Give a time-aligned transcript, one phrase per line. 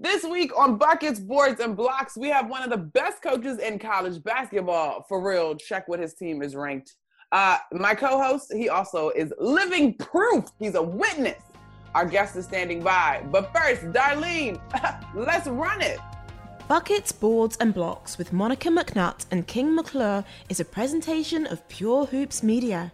[0.00, 3.80] This week on Buckets, Boards, and Blocks, we have one of the best coaches in
[3.80, 5.04] college basketball.
[5.08, 6.94] For real, check what his team is ranked.
[7.32, 10.44] Uh, my co-host, he also is living proof.
[10.60, 11.42] He's a witness.
[11.96, 13.24] Our guest is standing by.
[13.32, 14.60] But first, Darlene,
[15.16, 15.98] let's run it.
[16.68, 22.06] Buckets, Boards, and Blocks with Monica McNutt and King McClure is a presentation of Pure
[22.06, 22.92] Hoops Media.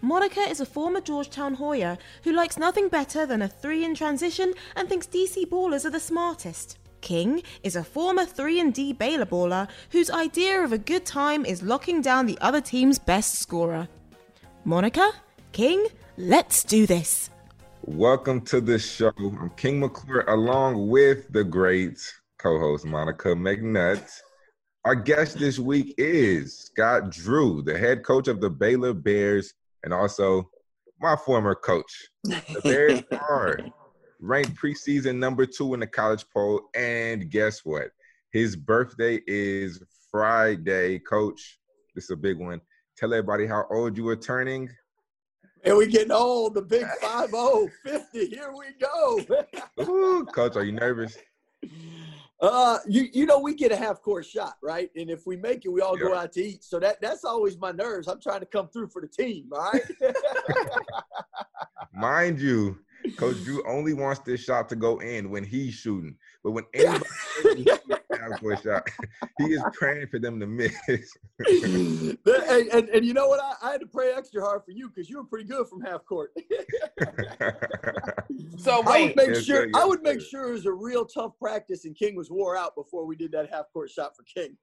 [0.00, 4.54] Monica is a former Georgetown Hoya who likes nothing better than a 3 in transition
[4.76, 6.78] and thinks DC ballers are the smartest.
[7.00, 11.44] King is a former 3 and D Baylor baller whose idea of a good time
[11.44, 13.88] is locking down the other team's best scorer.
[14.64, 15.10] Monica,
[15.50, 17.30] King, let's do this.
[17.82, 19.12] Welcome to the show.
[19.18, 21.98] I'm King McClure along with the great
[22.38, 24.08] co-host Monica McNutt.
[24.84, 29.92] Our guest this week is Scott Drew, the head coach of the Baylor Bears and
[29.92, 30.48] also
[31.00, 32.08] my former coach.
[32.24, 33.60] The Bears are
[34.20, 36.62] ranked preseason number two in the college poll.
[36.74, 37.90] And guess what?
[38.32, 40.98] His birthday is Friday.
[40.98, 41.58] Coach,
[41.94, 42.60] this is a big one.
[42.96, 44.68] Tell everybody how old you are turning.
[45.64, 47.30] And we getting old, the big 5
[47.84, 48.26] 50.
[48.26, 49.20] Here we go.
[49.82, 51.16] Ooh, coach, are you nervous?
[52.40, 54.90] Uh, you you know we get a half court shot, right?
[54.94, 56.62] And if we make it, we all go out to eat.
[56.62, 58.06] So that that's always my nerves.
[58.06, 59.82] I'm trying to come through for the team, all right?
[61.94, 62.78] Mind you,
[63.16, 66.16] Coach Drew only wants this shot to go in when he's shooting.
[66.44, 67.64] But when anybody
[68.18, 68.88] half court shot,
[69.38, 70.74] he is praying for them to miss.
[71.38, 73.40] and, and, and, you know what?
[73.40, 75.80] I, I, had to pray extra hard for you because you were pretty good from
[75.82, 76.32] half court.
[78.58, 80.72] so wait, I would make yes, sure yes, I would make sure it was a
[80.72, 84.16] real tough practice, and King was wore out before we did that half court shot
[84.16, 84.56] for King.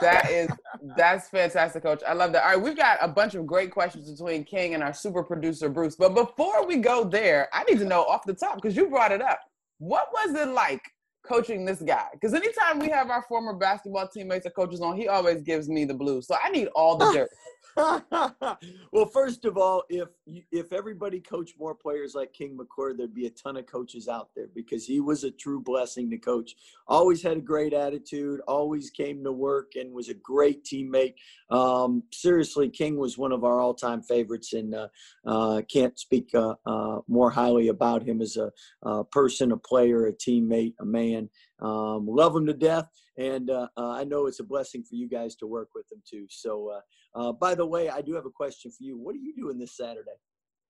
[0.00, 0.48] that is
[0.96, 2.02] that's fantastic, Coach.
[2.06, 2.44] I love that.
[2.44, 5.68] All right, we've got a bunch of great questions between King and our super producer
[5.68, 5.96] Bruce.
[5.96, 9.12] But before we go there, I need to know off the top because you brought
[9.12, 9.40] it up.
[9.78, 10.82] What was it like
[11.22, 12.06] coaching this guy?
[12.12, 15.84] Because anytime we have our former basketball teammates or coaches on, he always gives me
[15.84, 16.26] the blues.
[16.26, 17.30] So I need all the dirt.
[17.76, 20.08] well, first of all, if
[20.50, 24.28] if everybody coached more players like King McClure, there'd be a ton of coaches out
[24.36, 26.54] there because he was a true blessing to coach.
[26.86, 31.14] Always had a great attitude, always came to work, and was a great teammate.
[31.50, 34.88] Um, seriously, King was one of our all-time favorites, and uh,
[35.26, 38.50] uh, can't speak uh, uh more highly about him as a,
[38.82, 41.11] a, person, a player, a teammate, a man.
[41.60, 45.08] Um, love him to death, and uh, uh, I know it's a blessing for you
[45.08, 46.26] guys to work with him too.
[46.28, 46.80] So, uh,
[47.18, 48.98] uh by the way, I do have a question for you.
[48.98, 50.18] What are you doing this Saturday?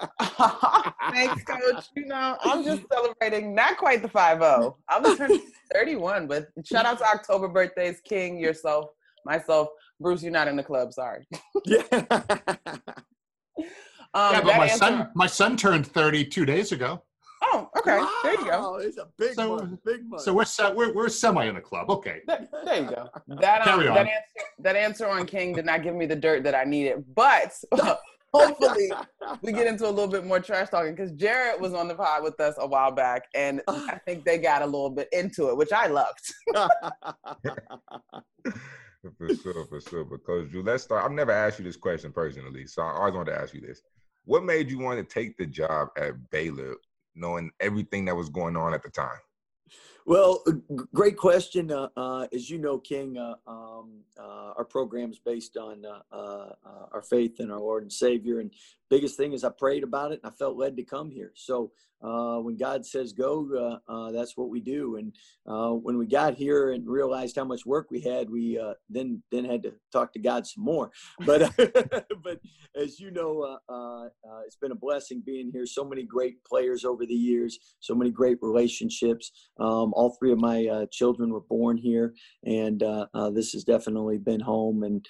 [1.13, 1.85] Thanks, Coach.
[1.95, 4.77] You know, I'm just celebrating not quite the 5 0.
[4.89, 8.87] I'm turning 31, but shout out to October birthdays, King, yourself,
[9.25, 9.69] myself.
[10.01, 10.93] Bruce, you're not in the club.
[10.93, 11.27] Sorry.
[11.67, 11.83] yeah.
[14.15, 17.03] Um, yeah, but my answer, son, my son turned 30 two days ago.
[17.53, 17.99] Oh, okay.
[17.99, 18.77] Wow, there you go.
[18.77, 19.81] It's a big so, month.
[19.85, 20.23] Big month.
[20.23, 21.91] So we're we're we're semi in the club.
[21.91, 22.21] Okay.
[22.27, 23.09] There, there you go.
[23.41, 24.11] That um, that answer
[24.59, 27.53] that answer on King did not give me the dirt that I needed, but.
[28.35, 28.91] hopefully
[29.43, 32.23] we get into a little bit more trash talking because Jared was on the pod
[32.23, 35.57] with us a while back and I think they got a little bit into it,
[35.57, 36.35] which I loved.
[39.19, 40.05] for sure, for sure.
[40.05, 41.05] Because Drew, let's start.
[41.05, 43.81] I've never asked you this question personally, so I always wanted to ask you this.
[44.25, 46.75] What made you want to take the job at Baylor
[47.17, 49.19] knowing everything that was going on at the time?
[50.07, 50.45] Well,
[50.95, 51.73] great question.
[51.73, 56.15] Uh, uh, as you know, King, uh, um, uh, our program is based on uh,
[56.15, 56.53] uh,
[56.93, 58.39] our faith in our Lord and Savior.
[58.39, 58.53] And
[58.89, 61.33] biggest thing is I prayed about it and I felt led to come here.
[61.35, 61.73] So
[62.03, 64.97] uh, when God says go, uh, uh, that's what we do.
[64.97, 65.13] And
[65.47, 69.23] uh, when we got here and realized how much work we had, we uh, then
[69.33, 70.91] then had to talk to God some more.
[71.25, 71.51] But
[72.23, 72.41] but
[72.75, 74.09] as you know, uh,
[74.45, 75.67] it's been a blessing being here.
[75.67, 79.33] So many great players over the years, so many great relationships.
[79.59, 82.15] Um, all three of my uh, children were born here,
[82.45, 84.85] and uh, uh, this has definitely been home.
[84.85, 85.05] And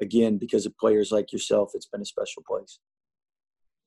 [0.00, 2.80] again, because of players like yourself, it's been a special place.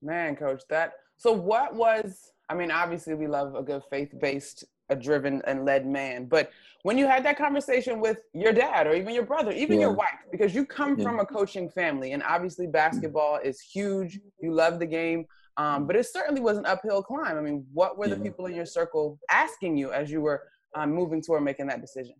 [0.02, 4.96] Man, coach, that so what was I mean, obviously we love a good faith-based, a
[4.96, 6.52] driven and led man, but
[6.84, 9.88] when you had that conversation with your dad or even your brother, even yeah.
[9.88, 11.06] your wife, because you come yeah.
[11.06, 14.20] from a coaching family and obviously basketball is huge.
[14.40, 15.25] You love the game.
[15.58, 17.38] Um, but it certainly was an uphill climb.
[17.38, 18.24] I mean, what were the Yeah.
[18.24, 20.42] people in your circle asking you as you were
[20.76, 22.16] um, moving toward making that decision?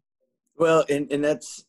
[0.56, 1.66] Well, and, and that's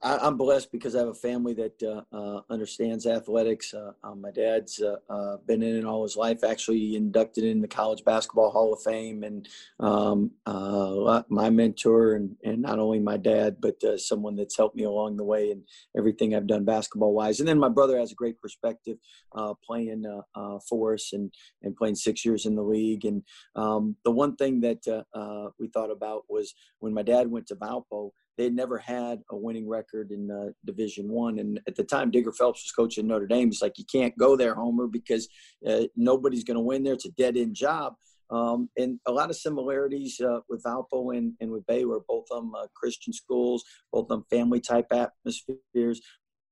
[0.00, 3.74] I, I'm blessed because I have a family that uh, uh, understands athletics.
[3.74, 6.44] Uh, um, my dad's uh, uh, been in it all his life.
[6.44, 9.48] Actually, inducted in the College Basketball Hall of Fame, and
[9.80, 14.76] um, uh, my mentor, and, and not only my dad, but uh, someone that's helped
[14.76, 15.62] me along the way and
[15.96, 17.40] everything I've done basketball wise.
[17.40, 18.98] And then my brother has a great perspective,
[19.34, 21.32] uh, playing uh, uh, for us and
[21.62, 23.04] and playing six years in the league.
[23.04, 23.24] And
[23.56, 27.48] um, the one thing that uh, uh, we thought about was when my dad went
[27.48, 31.74] to Valpo they had never had a winning record in uh, Division One, and at
[31.74, 33.48] the time, Digger Phelps was coaching Notre Dame.
[33.48, 35.28] He's like, "You can't go there, Homer, because
[35.68, 36.94] uh, nobody's going to win there.
[36.94, 37.94] It's a dead end job."
[38.30, 42.42] Um, and a lot of similarities uh, with Valpo and, and with Baylor, both of
[42.42, 46.00] them uh, Christian schools, both of them family type atmospheres,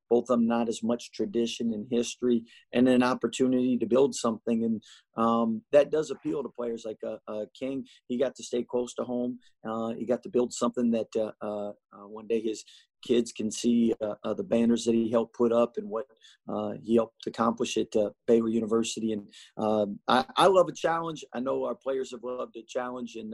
[0.09, 4.65] both of them not as much tradition and history, and an opportunity to build something.
[4.65, 4.83] And
[5.17, 7.85] um, that does appeal to players like uh, uh, King.
[8.09, 9.39] He got to stay close to home.
[9.67, 12.65] Uh, he got to build something that uh, uh, uh, one day his
[13.03, 16.07] kids can see the banners that he helped put up and what
[16.83, 17.95] he helped accomplish at
[18.27, 19.13] Baylor University.
[19.13, 21.25] And um, I, I, love a challenge.
[21.33, 23.33] I know our players have loved a challenge, and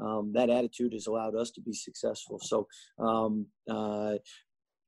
[0.00, 2.40] um, that attitude has allowed us to be successful.
[2.40, 2.66] So
[2.98, 3.46] um,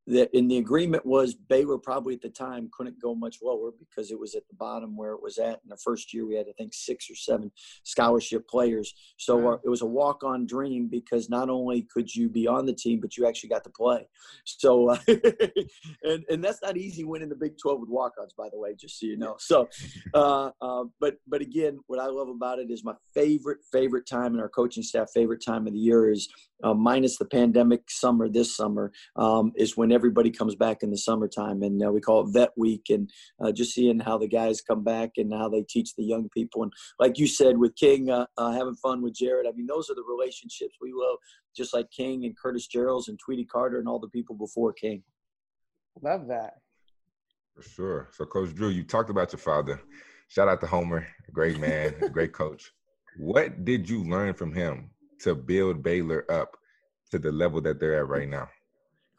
[0.06, 4.10] that in the agreement was Baylor probably at the time couldn't go much lower because
[4.10, 5.60] it was at the bottom where it was at.
[5.64, 7.50] In the first year, we had I think six or seven
[7.84, 12.46] scholarship players, so uh, it was a walk-on dream because not only could you be
[12.46, 14.06] on the team, but you actually got to play.
[14.44, 14.98] So, uh,
[16.02, 19.00] and and that's not easy winning the Big Twelve with walk-ons, by the way, just
[19.00, 19.36] so you know.
[19.38, 19.68] So,
[20.14, 24.32] uh, uh, but but again, what I love about it is my favorite favorite time
[24.32, 26.28] and our coaching staff favorite time of the year is
[26.62, 30.98] uh, minus the pandemic summer this summer um, is when everybody comes back in the
[30.98, 33.10] summertime and uh, we call it vet week and
[33.42, 36.62] uh, just seeing how the guys come back and how they teach the young people.
[36.62, 39.90] And like you said with king uh, uh, having fun with jared i mean those
[39.90, 41.18] are the relationships we love
[41.56, 45.02] just like king and curtis jerrells and tweety carter and all the people before king.
[46.02, 46.54] Love that.
[47.54, 48.08] For sure.
[48.12, 49.80] So coach drew you talked about your father.
[50.28, 52.72] Shout out to homer great man great coach.
[53.16, 54.90] What did you learn from him
[55.20, 56.56] to build Baylor up
[57.12, 58.48] to the level that they're at right now?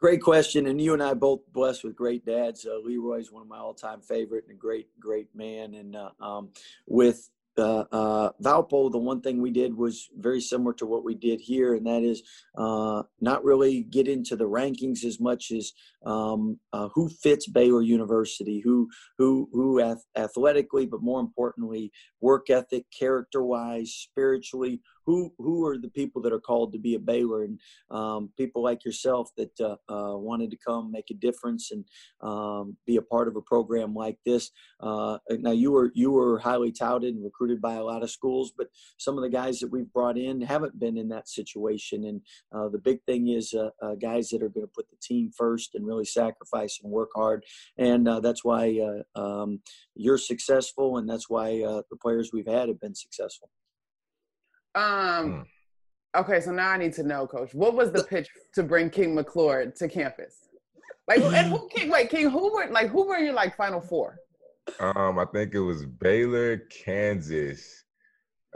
[0.06, 2.64] Great question, and you and I both blessed with great dads.
[2.64, 5.74] Uh, Leroy's one of my all-time favorite and a great, great man.
[5.74, 6.50] And uh, um,
[6.86, 11.16] with uh, uh, Valpo, the one thing we did was very similar to what we
[11.16, 12.22] did here, and that is
[12.56, 15.72] uh, not really get into the rankings as much as
[16.04, 18.88] um, uh, who fits Baylor University, who
[19.18, 25.88] who who ath- athletically, but more importantly, work ethic, character-wise, spiritually, who who are the
[25.88, 27.60] people that are called to be a Baylor and
[27.90, 31.84] um, people like yourself that uh, uh, wanted to come make a difference and
[32.20, 34.50] um, be a part of a program like this.
[34.80, 38.52] Uh, now you were you were highly touted and recruited by a lot of schools,
[38.56, 38.68] but
[38.98, 42.04] some of the guys that we've brought in haven't been in that situation.
[42.04, 42.20] And
[42.52, 45.30] uh, the big thing is uh, uh, guys that are going to put the team
[45.30, 47.44] first and really sacrifice and work hard.
[47.78, 48.80] And that's why
[49.14, 49.60] um,
[49.94, 53.50] you're successful, and that's why the players we've had have been successful.
[54.76, 54.84] Um.
[54.84, 55.46] Mm.
[56.16, 57.52] Okay, so now I need to know, Coach.
[57.52, 60.48] What was the pitch to bring King McClure to campus?
[61.08, 61.90] Like, and who, King?
[61.90, 62.30] Wait, King.
[62.30, 62.88] Who were like?
[62.88, 64.16] Who were your like final four?
[64.80, 67.84] Um, I think it was Baylor, Kansas,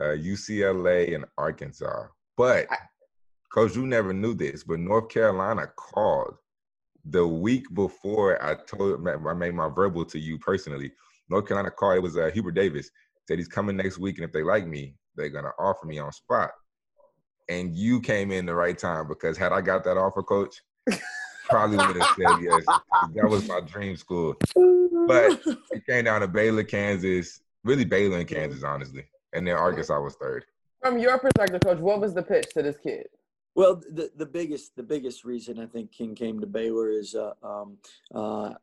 [0.00, 2.06] uh, UCLA, and Arkansas.
[2.36, 2.76] But I,
[3.52, 6.34] Coach, you never knew this, but North Carolina called
[7.04, 10.92] the week before I told I made my verbal to you personally.
[11.28, 11.96] North Carolina called.
[11.96, 12.90] It was uh, Hubert Davis
[13.26, 16.12] said he's coming next week, and if they like me, they're gonna offer me on
[16.12, 16.50] spot.
[17.48, 20.62] And you came in the right time because had I got that offer, coach,
[21.48, 22.64] probably would have said yes.
[23.14, 24.34] That was my dream school.
[25.06, 29.04] But it came down to Baylor, Kansas, really Baylor and Kansas, honestly.
[29.32, 30.44] And then Arkansas was third.
[30.80, 33.06] From your perspective, coach, what was the pitch to this kid?
[33.54, 37.32] Well, the, the biggest the biggest reason I think King came to Baylor is uh,
[37.42, 37.78] um,
[38.14, 38.54] uh,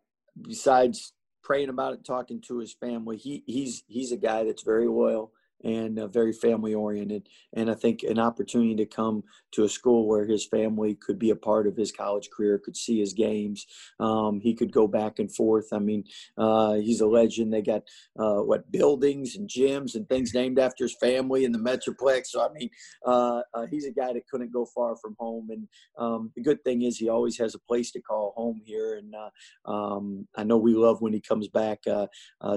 [0.42, 4.88] besides praying about it, talking to his family, he he's he's a guy that's very
[4.88, 5.32] loyal
[5.64, 7.28] and uh, very family oriented.
[7.54, 9.24] And I think an opportunity to come
[9.54, 12.78] to a school where his family could be a part of his college career, could
[12.78, 13.66] see his games.
[14.00, 15.68] Um, he could go back and forth.
[15.74, 16.04] I mean,
[16.38, 17.54] uh, he's a legend.
[17.54, 17.84] They got
[18.20, 22.28] uh, what buildings and gyms and things named after his family in the Metroplex.
[22.28, 22.70] So I mean,
[23.06, 25.50] uh, uh, he's a guy that couldn't go far from home.
[25.50, 28.98] And um, the good thing is he always has a place to call home here.
[28.98, 31.80] And uh, um, I know we love when he comes back.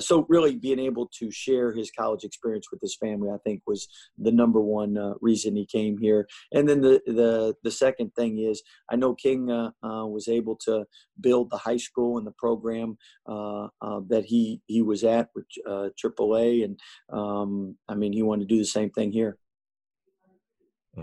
[0.00, 3.30] so really being able to share his college experience with his his family.
[3.30, 6.26] I think was the number one uh, reason he came here.
[6.52, 10.56] And then the the the second thing is I know King uh, uh, was able
[10.64, 10.84] to
[11.20, 12.96] build the high school and the program
[13.28, 16.80] uh, uh, that he he was at with AAA, and
[17.12, 19.38] um, I mean he wanted to do the same thing here.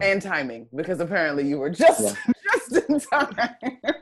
[0.01, 2.33] And timing, because apparently you were just yeah.
[2.69, 3.35] just in time.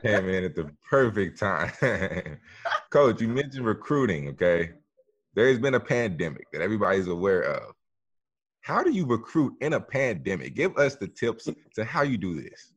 [0.02, 1.70] Came in at the perfect time.
[2.90, 4.72] Coach, you mentioned recruiting, okay?
[5.36, 7.74] There's been a pandemic that everybody's aware of.
[8.62, 10.54] How do you recruit in a pandemic?
[10.54, 12.72] Give us the tips to how you do this.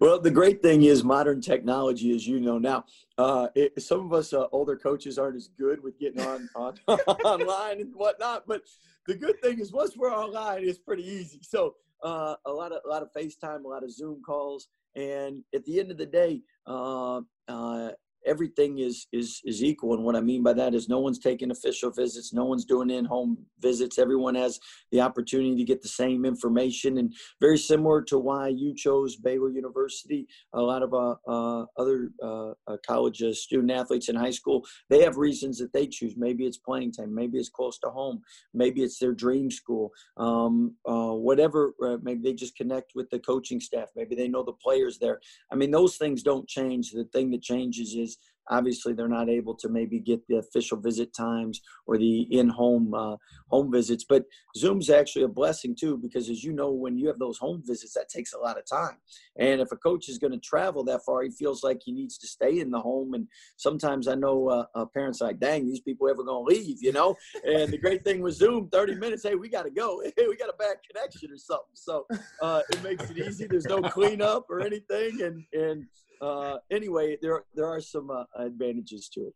[0.00, 2.84] Well, the great thing is modern technology, as you know now.
[3.18, 6.74] Uh, it, some of us uh, older coaches aren't as good with getting on, on
[6.88, 8.62] online and whatnot, but
[9.06, 11.40] the good thing is once we're online, it's pretty easy.
[11.42, 11.74] So
[12.04, 15.64] uh, a lot of a lot of FaceTime, a lot of Zoom calls, and at
[15.64, 17.90] the end of the day, uh, uh,
[18.26, 19.94] everything is is is equal.
[19.94, 22.90] And what i mean by that is no one's taking official visits no one's doing
[22.90, 23.98] in-home visits.
[23.98, 24.58] Everyone has
[24.90, 26.98] the opportunity to get the same information.
[26.98, 32.10] And very similar to why you chose baylor university a lot of uh, uh, other
[32.22, 36.14] uh, uh college uh, student athletes in high school they have reasons that they choose.
[36.16, 37.14] Maybe it's playing time.
[37.14, 38.22] Maybe it's close to home.
[38.54, 39.90] Maybe it's their dream school.
[40.16, 43.88] Um, uh, whatever maybe they just connect with the coaching staff.
[43.96, 45.20] Maybe they know the players there.
[45.50, 46.90] I mean those things don't change.
[46.90, 48.11] The thing that changes is
[48.50, 53.16] obviously they're not able to maybe get the official visit times or the in-home uh,
[53.50, 54.24] home visits but
[54.56, 57.94] zoom's actually a blessing too because as you know when you have those home visits
[57.94, 58.96] that takes a lot of time.
[59.38, 62.18] And if a coach is going to travel that far he feels like he needs
[62.18, 65.80] to stay in the home and sometimes i know uh, uh, parents like dang these
[65.80, 67.16] people ever going to leave you know?
[67.44, 70.02] And the great thing with zoom 30 minutes hey we got to go.
[70.16, 71.74] Hey, we got a bad connection or something.
[71.74, 72.06] So
[72.42, 73.46] uh, it makes it easy.
[73.46, 75.86] There's no cleanup or anything and and
[76.22, 79.34] uh, anyway, there there are some uh, advantages to it.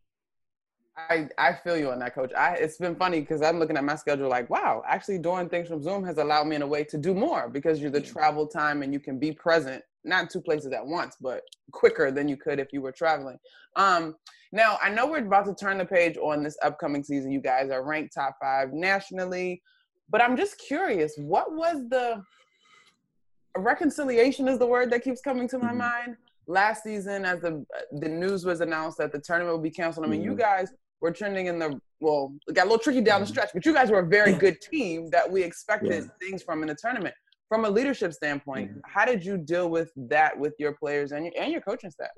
[0.97, 2.33] I, I feel you on that, coach.
[2.33, 5.69] I, it's been funny because I'm looking at my schedule like, wow, actually doing things
[5.69, 8.47] from Zoom has allowed me in a way to do more because you're the travel
[8.47, 12.39] time and you can be present, not two places at once, but quicker than you
[12.39, 13.37] could if you were traveling.
[13.77, 14.17] Um,
[14.53, 17.31] now, I know we're about to turn the page on this upcoming season.
[17.31, 19.61] You guys are ranked top five nationally,
[20.09, 22.23] but I'm just curious, what was the
[23.55, 25.79] reconciliation is the word that keeps coming to my mm-hmm.
[25.79, 26.17] mind
[26.47, 30.07] last season as the the news was announced that the tournament will be canceled.
[30.07, 30.31] I mean, mm-hmm.
[30.31, 33.33] you guys were trending in the well, it got a little tricky down the mm-hmm.
[33.33, 36.29] stretch, but you guys were a very good team that we expected yeah.
[36.29, 37.15] things from in the tournament.
[37.49, 38.81] From a leadership standpoint, mm-hmm.
[38.85, 42.09] how did you deal with that with your players and your, and your coaching staff?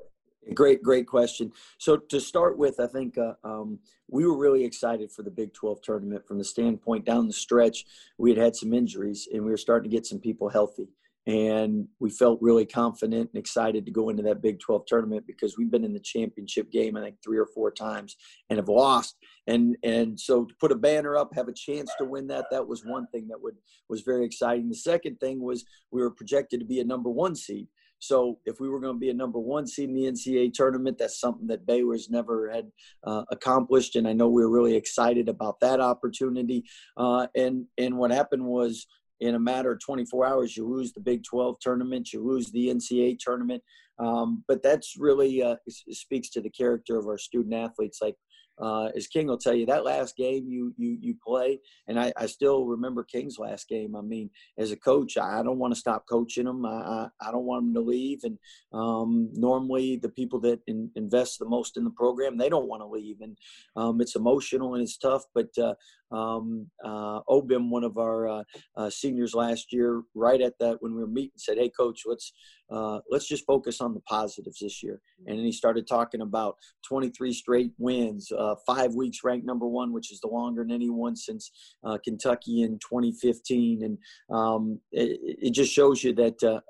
[0.55, 1.53] Great, great question.
[1.77, 3.79] So to start with, I think uh, um,
[4.11, 7.85] we were really excited for the Big 12 tournament from the standpoint down the stretch.
[8.17, 10.89] We had had some injuries and we were starting to get some people healthy
[11.29, 15.59] and we felt really confident and excited to go into that Big 12 tournament because
[15.59, 18.17] we've been in the championship game I think three or four times
[18.49, 19.17] and have lost.
[19.47, 22.67] And and so to put a banner up have a chance to win that that
[22.67, 23.57] was one thing that would
[23.91, 24.71] was very exciting.
[24.71, 27.69] The second thing was we were projected to be a number 1 seed.
[28.01, 30.99] So if we were going to be a number one seed in the NCAA tournament,
[30.99, 32.71] that's something that Baylor's never had
[33.03, 36.63] uh, accomplished, and I know we were really excited about that opportunity.
[36.97, 38.87] Uh, and and what happened was
[39.21, 42.69] in a matter of 24 hours, you lose the Big 12 tournament, you lose the
[42.69, 43.63] NCAA tournament.
[43.99, 47.99] Um, but that's really uh, speaks to the character of our student athletes.
[48.01, 48.15] Like
[48.61, 52.13] uh, as King will tell you, that last game you you you play, and I,
[52.17, 53.95] I still remember King's last game.
[53.95, 56.65] I mean, as a coach, I, don't want to stop coaching them.
[56.67, 58.21] I, I, I don't want them to leave.
[58.25, 58.39] And
[58.73, 62.83] um, normally, the people that in, invest the most in the program, they don't want
[62.83, 63.21] to leave.
[63.21, 63.37] And
[63.77, 65.25] um, it's emotional and it's tough.
[65.35, 65.75] But uh,
[66.11, 68.43] um, uh, Obim, one of our uh,
[68.77, 72.33] uh, seniors last year, right at that when we were meeting, said, "Hey, coach, let's
[72.71, 76.57] uh, let's just focus on the positives this year." And then he started talking about
[76.89, 81.17] 23 straight wins, uh, five weeks ranked number one, which is the longer than anyone
[81.17, 81.51] since
[81.85, 83.99] uh, Kentucky in 2015, and
[84.31, 86.63] um, it, it, just shows you that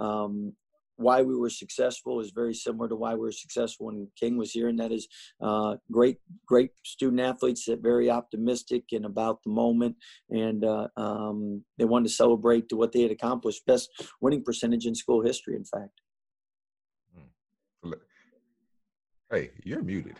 [0.00, 0.52] um,
[0.96, 4.52] why we were successful is very similar to why we were successful when King was
[4.52, 5.06] here, and that is
[5.40, 9.96] uh, great, great student athletes that very optimistic and about the moment,
[10.30, 13.66] and uh, um, they wanted to celebrate to what they had accomplished.
[13.66, 16.00] Best winning percentage in school history, in fact.
[17.14, 17.92] Hmm.
[19.30, 20.16] Hey, you're muted.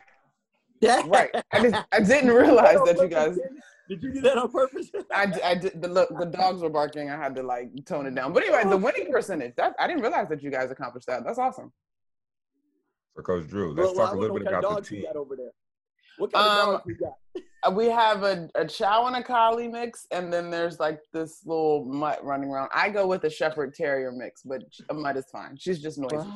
[0.80, 1.30] Yeah, right.
[1.52, 3.38] I just I didn't realize that you guys.
[3.88, 4.90] Did you do that on purpose?
[5.12, 5.80] I, I did.
[5.80, 7.10] The look, the dogs were barking.
[7.10, 8.32] I had to like tone it down.
[8.32, 9.54] But anyway, the winning percentage.
[9.56, 11.24] That I didn't realize that you guys accomplished that.
[11.24, 11.72] That's awesome.
[13.14, 15.04] So, Coach Drew, let's well, talk well, a little bit about the team.
[15.14, 15.52] over there.
[16.18, 17.14] What kind um, of dogs you got?
[17.66, 21.40] Uh, we have a, a chow and a collie mix, and then there's like this
[21.46, 22.68] little mutt running around.
[22.72, 25.56] I go with a shepherd terrier mix, but a mutt is fine.
[25.56, 26.28] She's just noisy.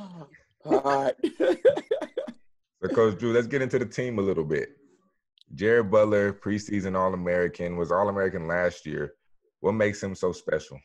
[0.64, 1.14] All right.
[1.38, 4.79] so, Coach Drew, let's get into the team a little bit.
[5.54, 9.14] Jared Butler, preseason All American, was All American last year.
[9.60, 10.80] What makes him so special?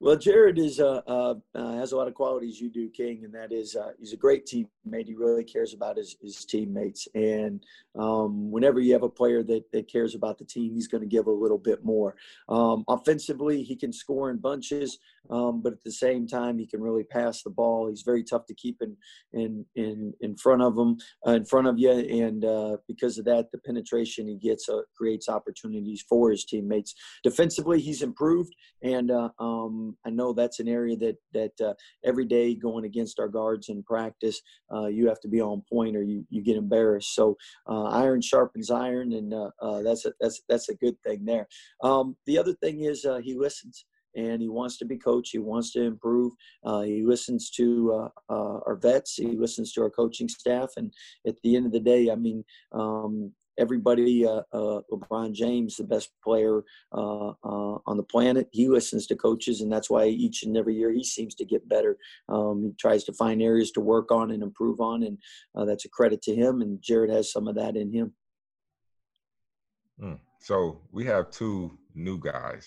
[0.00, 3.32] Well, Jared is uh, uh, uh, has a lot of qualities you do, King, and
[3.34, 5.06] that is uh, he's a great teammate.
[5.06, 7.64] He really cares about his, his teammates, and
[7.98, 11.08] um, whenever you have a player that, that cares about the team, he's going to
[11.08, 12.16] give a little bit more.
[12.48, 14.98] Um, offensively, he can score in bunches,
[15.30, 17.88] um, but at the same time, he can really pass the ball.
[17.88, 18.96] He's very tough to keep in
[19.32, 23.24] in in, in front of him, uh, in front of you, and uh, because of
[23.26, 26.94] that, the penetration he gets creates opportunities for his teammates.
[27.22, 29.12] Defensively, he's improved, and
[30.04, 31.74] I know that's an area that that uh,
[32.04, 34.40] every day going against our guards in practice,
[34.72, 37.14] uh, you have to be on point or you, you get embarrassed.
[37.14, 37.36] So
[37.68, 41.46] uh, iron sharpens iron, and uh, uh, that's a that's that's a good thing there.
[41.82, 43.84] Um, the other thing is uh, he listens
[44.16, 45.32] and he wants to be coached.
[45.32, 46.32] He wants to improve.
[46.64, 49.14] Uh, he listens to uh, uh, our vets.
[49.14, 50.70] He listens to our coaching staff.
[50.76, 50.92] And
[51.26, 55.84] at the end of the day, I mean, um, everybody, uh, uh, LeBron James, the
[55.84, 60.42] best player uh, uh, on the planet, he listens to coaches, and that's why each
[60.42, 61.96] and every year he seems to get better.
[62.28, 65.18] Um, he tries to find areas to work on and improve on, and
[65.54, 66.62] uh, that's a credit to him.
[66.62, 68.12] And Jared has some of that in him.
[70.00, 70.18] Mm.
[70.40, 72.66] So we have two new guys,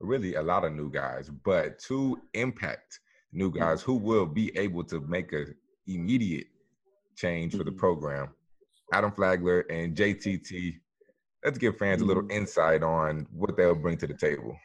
[0.00, 3.00] really a lot of new guys, but two impact
[3.32, 3.58] new mm-hmm.
[3.58, 5.46] guys who will be able to make a
[5.86, 6.46] immediate
[7.16, 7.78] change for the mm-hmm.
[7.78, 8.28] program
[8.92, 10.78] Adam Flagler and JTT.
[11.44, 12.38] Let's give fans a little mm-hmm.
[12.38, 14.56] insight on what they'll bring to the table.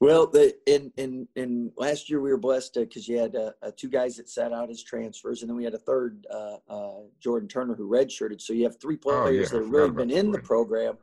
[0.00, 3.70] Well, the, in in in last year we were blessed because you had uh, uh,
[3.74, 7.00] two guys that sat out as transfers, and then we had a third, uh, uh
[7.20, 8.40] Jordan Turner, who redshirted.
[8.40, 9.44] So you have three players oh, yeah.
[9.46, 10.98] that have really been in the program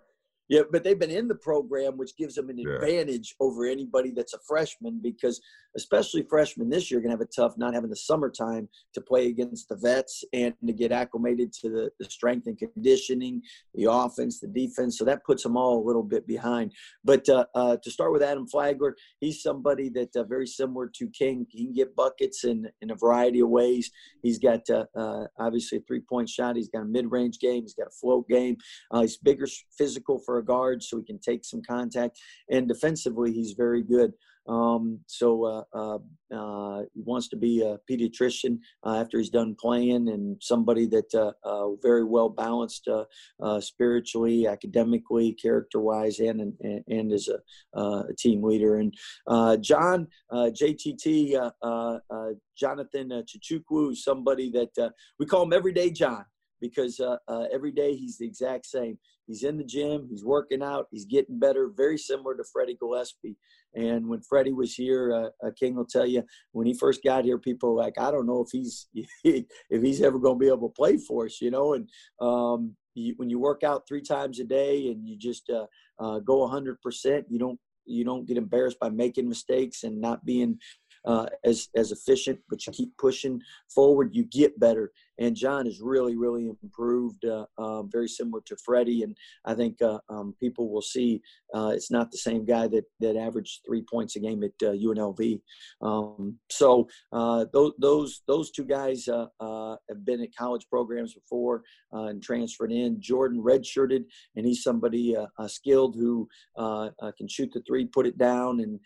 [0.50, 2.74] yeah, but they've been in the program, which gives them an yeah.
[2.74, 5.40] advantage over anybody that's a freshman because,
[5.76, 9.02] especially freshmen this year, are going to have a tough not having the summertime to
[9.02, 13.42] play against the vets and to get acclimated to the, the strength and conditioning,
[13.76, 14.98] the offense, the defense.
[14.98, 16.74] So that puts them all a little bit behind.
[17.04, 21.08] But uh, uh, to start with Adam Flagler, he's somebody that uh, very similar to
[21.10, 21.46] King.
[21.50, 23.92] He can get buckets in, in a variety of ways.
[24.24, 27.64] He's got uh, uh, obviously a three point shot, he's got a mid range game,
[27.64, 28.58] he's got a float game.
[28.92, 29.48] Uh, he's bigger
[29.78, 32.20] physical for a guard, so he can take some contact.
[32.50, 34.14] And defensively, he's very good.
[34.48, 36.00] Um, so uh, uh,
[36.34, 41.36] uh, he wants to be a pediatrician after he's done playing, and somebody that
[41.82, 48.78] very well balanced uh, spiritually, academically, character-wise, and and, and as a, a, team leader.
[48.78, 48.94] And
[49.28, 55.92] uh, John uh, JTT uh, uh, Jonathan uh, Tchatchoua, somebody that we call him Everyday
[55.92, 56.26] John
[56.62, 58.98] because uh, uh, every day he's the exact same.
[59.30, 63.38] He's in the gym, he's working out, he's getting better, very similar to Freddie Gillespie.
[63.76, 67.26] And when Freddie was here, uh, uh King will tell you when he first got
[67.26, 68.88] here, people were like, I don't know if he's
[69.24, 71.76] if he's ever going to be able to play for us, you know.
[71.76, 71.88] And
[72.20, 75.68] um, you, when you work out three times a day and you just uh,
[76.00, 80.58] uh, go 100%, you don't you don't get embarrassed by making mistakes and not being
[81.06, 83.42] uh, as as efficient, but you keep pushing
[83.74, 84.92] forward, you get better.
[85.20, 89.04] And John has really, really improved, uh, uh, very similar to Freddie.
[89.04, 91.22] And I think uh, um, people will see
[91.54, 95.42] uh, it's not the same guy that that averaged three points a game at UNLV.
[95.82, 102.22] Uh, um, so those those those two guys have been at college programs before and
[102.22, 103.02] transferred in.
[103.02, 104.06] Jordan redshirted,
[104.36, 105.16] and he's somebody
[105.48, 106.28] skilled who
[106.58, 108.80] can shoot the three, put it down, and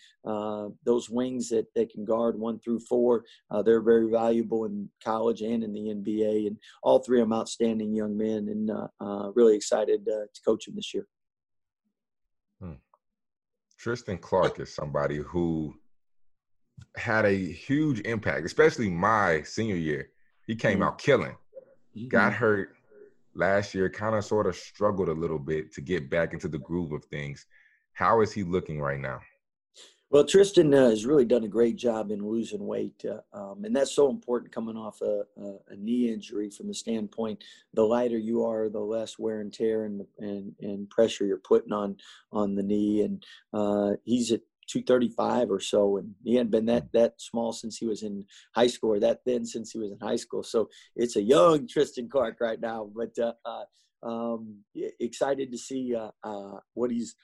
[0.85, 3.23] those wings that they can guard one through four.
[3.51, 7.37] Uh, they're very valuable in college and in the NBA, and all three of them
[7.37, 11.05] outstanding young men, and uh, uh, really excited uh, to coach them this year.
[12.61, 12.73] Hmm.
[13.77, 15.73] Tristan Clark is somebody who
[16.95, 20.09] had a huge impact, especially my senior year.
[20.47, 20.83] He came mm-hmm.
[20.83, 21.35] out killing,
[21.95, 22.07] mm-hmm.
[22.07, 22.75] got hurt
[23.35, 26.59] last year, kind of sort of struggled a little bit to get back into the
[26.59, 27.45] groove of things.
[27.93, 29.19] How is he looking right now?
[30.13, 33.75] Well, Tristan uh, has really done a great job in losing weight, uh, um, and
[33.75, 36.51] that's so important coming off a, a, a, knee injury.
[36.51, 40.87] From the standpoint, the lighter you are, the less wear and tear and and, and
[40.91, 41.97] pressure you're putting on
[42.31, 43.01] on the knee.
[43.01, 47.77] And uh, he's at 235 or so, and he hadn't been that that small since
[47.77, 48.23] he was in
[48.53, 50.43] high school, or that thin since he was in high school.
[50.43, 54.57] So it's a young Tristan Clark right now, but uh, uh, um,
[54.99, 57.15] excited to see uh, what he's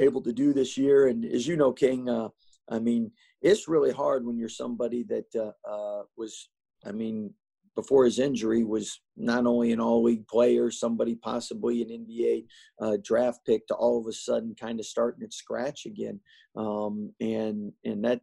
[0.00, 1.08] able to do this year.
[1.08, 2.28] And as you know, King, uh,
[2.68, 6.48] I mean, it's really hard when you're somebody that uh, uh, was,
[6.84, 7.34] I mean,
[7.76, 12.44] before his injury was not only an all league player, somebody possibly an NBA
[12.80, 16.20] uh, draft pick to all of a sudden kind of starting at scratch again.
[16.56, 18.20] Um, and, and that,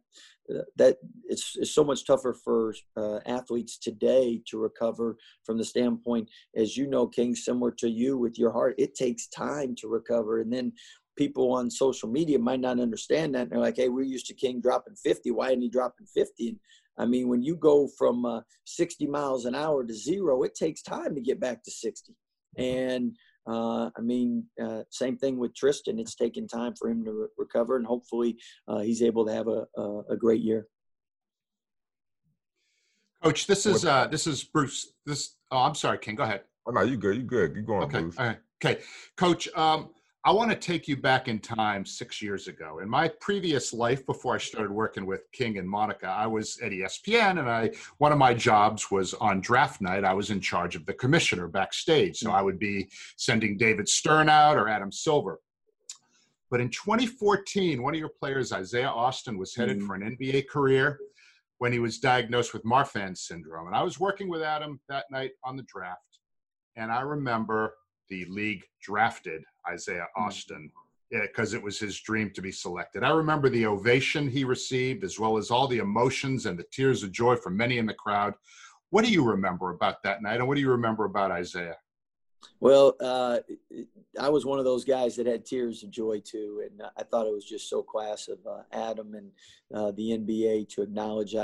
[0.76, 6.28] that it's, it's so much tougher for uh, athletes today to recover from the standpoint,
[6.54, 10.40] as you know, King, similar to you with your heart, it takes time to recover.
[10.40, 10.72] And then
[11.18, 13.42] people on social media might not understand that.
[13.42, 15.32] And they're like, hey, we're used to King dropping 50.
[15.32, 16.48] Why isn't he dropping 50?
[16.48, 16.58] And
[16.96, 20.80] I mean, when you go from uh, 60 miles an hour to zero, it takes
[20.80, 22.14] time to get back to 60.
[22.56, 23.16] And
[23.48, 25.98] uh, I mean, uh, same thing with Tristan.
[25.98, 29.48] It's taken time for him to re- recover, and hopefully, uh, he's able to have
[29.48, 30.66] a, a, a, great year.
[33.22, 34.92] Coach, this is uh, this is Bruce.
[35.06, 36.16] This oh, I'm sorry, King.
[36.16, 36.42] Go ahead.
[36.66, 37.16] Oh no, you good.
[37.16, 37.54] You good.
[37.54, 38.00] Keep going, okay.
[38.00, 38.18] Bruce.
[38.18, 38.38] All right.
[38.62, 38.82] Okay,
[39.16, 39.48] Coach.
[39.56, 39.90] Um,
[40.24, 42.80] I want to take you back in time six years ago.
[42.80, 46.72] In my previous life, before I started working with King and Monica, I was at
[46.72, 50.04] ESPN, and I one of my jobs was on draft night.
[50.04, 54.28] I was in charge of the commissioner backstage, so I would be sending David Stern
[54.28, 55.38] out or Adam Silver.
[56.50, 59.86] But in 2014, one of your players, Isaiah Austin, was headed mm-hmm.
[59.86, 60.98] for an NBA career
[61.58, 65.30] when he was diagnosed with Marfan syndrome, and I was working with Adam that night
[65.44, 66.18] on the draft,
[66.76, 67.74] and I remember
[68.08, 70.24] the league drafted Isaiah hmm.
[70.24, 70.70] Austin
[71.10, 73.02] because it was his dream to be selected.
[73.02, 77.02] I remember the ovation he received, as well as all the emotions and the tears
[77.02, 78.34] of joy from many in the crowd.
[78.90, 81.76] What do you remember about that night, and what do you remember about Isaiah?
[82.60, 83.38] Well, uh,
[84.20, 87.26] I was one of those guys that had tears of joy too, and I thought
[87.26, 89.30] it was just so class of uh, Adam and
[89.74, 91.34] uh, the NBA to acknowledge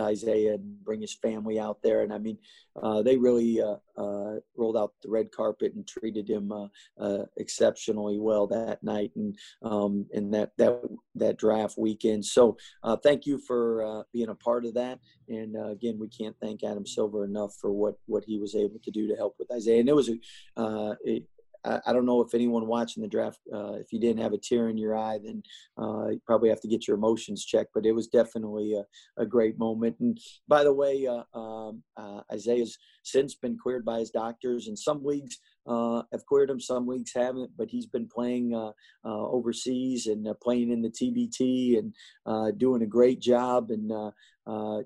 [0.00, 2.02] Isaiah and bring his family out there.
[2.02, 2.38] And I mean,
[2.82, 7.24] uh, they really uh, uh, rolled out the red carpet and treated him uh, uh,
[7.36, 10.80] exceptionally well that night and um, and that that
[11.14, 12.24] that draft weekend.
[12.24, 15.00] So uh, thank you for being a part of that.
[15.28, 18.90] And again, we can't thank Adam Silver enough for what what he was able to
[18.90, 19.80] do to help with Isaiah.
[19.80, 20.10] And it was
[20.58, 21.22] a,
[21.64, 24.68] I, don't know if anyone watching the draft, uh, if you didn't have a tear
[24.68, 25.42] in your eye, then
[25.78, 27.70] uh, you probably have to get your emotions checked.
[27.74, 28.84] But it was definitely a,
[29.22, 29.96] a great moment.
[30.00, 30.18] And
[30.48, 34.68] by the way, uh, um, uh, Isaiah's since been cleared by his doctors.
[34.68, 36.60] and some leagues, uh, have cleared him.
[36.60, 38.72] Some leagues haven't, but he's been playing uh,
[39.04, 43.92] uh, overseas and uh, playing in the TBT and doing a great job and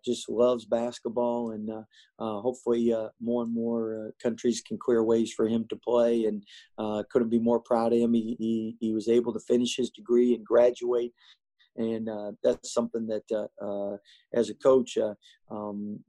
[0.05, 1.53] just loves basketball.
[1.53, 1.70] And
[2.18, 6.24] hopefully, more and more countries can clear ways for him to play.
[6.24, 6.44] And
[7.11, 8.14] couldn't be more proud of him.
[8.14, 11.12] He, he, he was able to finish his degree and graduate
[11.77, 13.96] and uh, that's something that uh, uh,
[14.33, 14.96] as a coach
[15.50, 16.00] um,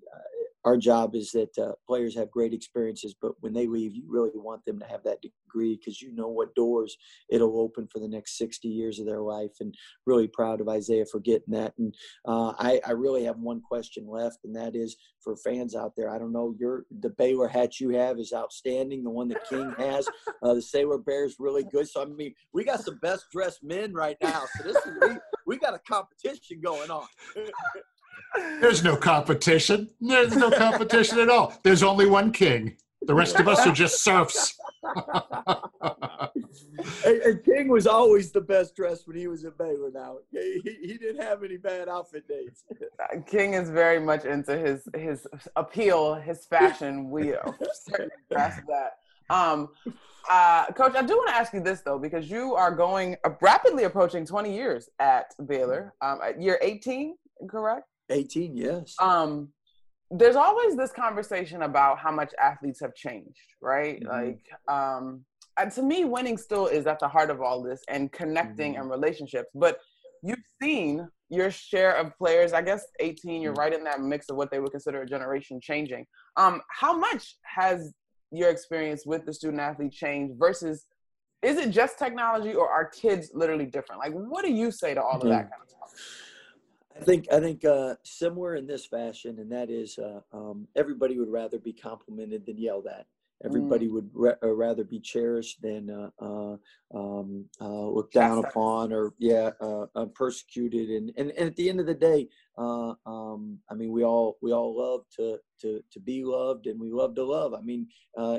[0.66, 4.32] our job is that uh, players have great experiences, but when they leave, you really
[4.34, 6.98] want them to have that degree because you know what doors
[7.30, 9.52] it'll open for the next 60 years of their life.
[9.60, 9.76] And
[10.08, 11.74] really proud of Isaiah for getting that.
[11.78, 11.94] And
[12.28, 16.10] uh, I, I, really have one question left, and that is for fans out there.
[16.10, 19.04] I don't know your the Baylor hat you have is outstanding.
[19.04, 20.08] The one that King has,
[20.42, 21.88] uh, the Sailor Bear is really good.
[21.88, 24.44] So I mean, we got some best dressed men right now.
[24.58, 27.06] So this is we, we got a competition going on.
[28.62, 29.90] There's no competition.
[30.00, 31.54] There's no competition at all.
[31.64, 32.78] There's only one king.
[33.06, 34.58] The rest of us are just serfs.
[37.06, 39.92] and, and, King was always the best dressed when he was at Baylor.
[39.94, 42.64] Now he, he didn't have any bad outfit days.
[42.72, 47.12] Uh, King is very much into his his appeal, his fashion.
[47.12, 47.34] We
[47.74, 48.98] certainly grasp that.
[49.30, 49.70] Um,
[50.30, 53.32] uh, Coach, I do want to ask you this though, because you are going uh,
[53.42, 55.94] rapidly approaching 20 years at Baylor.
[56.02, 57.16] Um, year 18,
[57.48, 57.88] correct?
[58.10, 58.96] 18, yes.
[59.00, 59.50] Um,
[60.12, 64.02] there's always this conversation about how much athletes have changed, right?
[64.02, 64.10] Mm-hmm.
[64.10, 65.26] Like, um,
[65.58, 68.82] and to me, winning still is at the heart of all this and connecting mm-hmm.
[68.82, 69.50] and relationships.
[69.56, 69.80] But
[70.22, 72.54] you've seen your share of players.
[72.54, 73.60] I guess 18, you're mm-hmm.
[73.60, 76.06] right in that mix of what they would consider a generation changing.
[76.38, 77.94] Um, how much has
[78.32, 80.86] your experience with the student athlete changed versus
[81.42, 84.00] is it just technology or are kids literally different?
[84.00, 85.52] Like, what do you say to all of that mm-hmm.
[85.52, 86.25] kind of stuff?
[86.96, 91.20] I think I think uh, similar in this fashion, and that is uh, um, everybody
[91.20, 93.06] would rather be complimented than yelled at.
[93.44, 93.92] Everybody mm.
[93.92, 96.56] would ra- uh, rather be cherished than uh, uh,
[96.98, 99.52] um, uh, looked down upon or yeah
[100.14, 100.90] persecuted.
[100.90, 104.54] And, and and at the end of the day, um, I mean, we all we
[104.54, 107.54] all love to to to be loved, and we love to love.
[107.54, 107.88] I mean,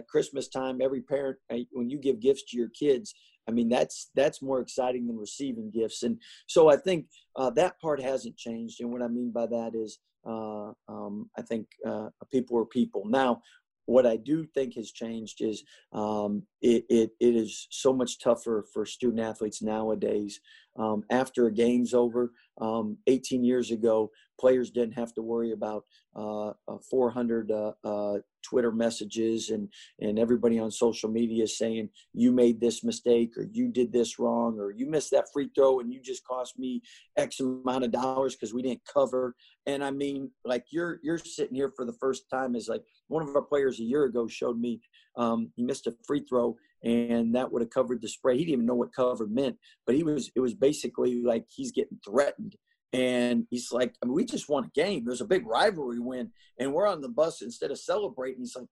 [0.08, 1.36] Christmas time, every parent
[1.72, 3.14] when you give gifts to your kids,
[3.48, 6.02] I mean, that's that's more exciting than receiving gifts.
[6.02, 7.06] And so I think
[7.36, 8.80] uh, that part hasn't changed.
[8.80, 13.04] And what I mean by that is, uh, um, I think uh, people are people.
[13.06, 13.42] Now,
[13.86, 18.64] what I do think has changed is um, it, it, it is so much tougher
[18.72, 20.40] for student athletes nowadays.
[20.78, 25.84] Um, after a game's over, um, 18 years ago, players didn't have to worry about
[26.14, 26.52] uh,
[26.90, 29.68] 400 uh, uh, Twitter messages and
[30.00, 34.58] and everybody on social media saying you made this mistake or you did this wrong
[34.60, 36.80] or you missed that free throw and you just cost me
[37.16, 39.34] X amount of dollars because we didn't cover.
[39.66, 43.28] And I mean, like you're you're sitting here for the first time is like one
[43.28, 44.80] of our players a year ago showed me
[45.16, 48.36] um, he missed a free throw and that would have covered the spray.
[48.36, 51.72] He didn't even know what covered meant, but he was it was basically like he's
[51.72, 52.56] getting threatened
[52.92, 55.04] and he's like, I mean, we just won a game.
[55.04, 56.30] There's a big rivalry win.
[56.58, 58.40] And we're on the bus instead of celebrating.
[58.40, 58.68] He's like,